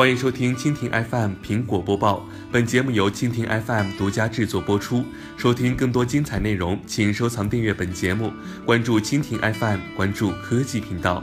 [0.00, 5.04] 欢迎收听蜻蜓 FM 苹果播报，本节目由蜻蜓 FM 独家制作播出。
[5.36, 8.32] 收听更多精彩内容，请收藏订阅本节目，
[8.64, 11.22] 关注蜻蜓 FM，关注科技频道。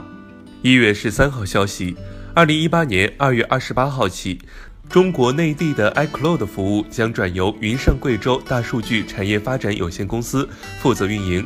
[0.62, 1.96] 一月十三号消息，
[2.32, 4.40] 二零一八年二月二十八号起，
[4.88, 10.48] 中国内地的 iCloud 服务将转由云上贵州大数据产业发展有限公司
[10.80, 11.44] 负责运营。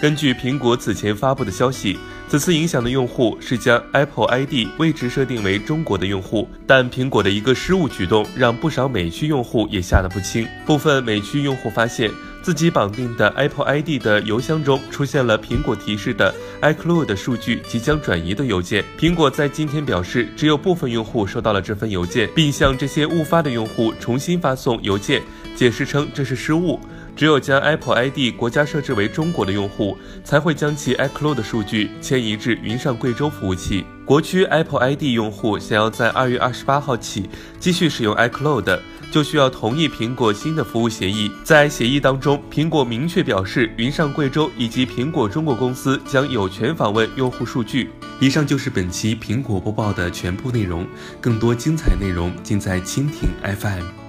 [0.00, 1.98] 根据苹果此前发布的消息。
[2.28, 10.44] 此次影响的用户是将 Apple ID 位置设定为中国的用户，但苹果的一个失误举动让不少美区用户也吓得不轻。
[10.66, 12.10] 部分美区用户发现
[12.42, 18.84] 自己绑定的 Apple ID 的邮箱中出现了苹果提示的 iCloud 数据即将转移的邮件。
[18.98, 25.22] 苹果在今天表示，只有部分用户收到了这份邮件，并向这些误发的用户重新发送邮件，
[25.54, 26.80] 解释称这是失误。
[27.16, 33.84] 只有将 Apple ID 国家设置为中国的用户，才会将其 iCloud 数据迁移至云上贵州服务器。
[34.04, 38.78] 国区 Apple ID 用户想要在二月二十八号起继续使用 iCloud，
[39.10, 41.30] 就需要同意苹果新的服务协议。
[41.42, 47.90] 在协议当中，苹果明确表示，云上贵州以及苹果中国公司将有权访问用户数据。
[48.20, 50.86] 以上就是本期苹果播报的全部内容，
[51.20, 54.05] 更多精彩内容尽在蜻蜓 FM。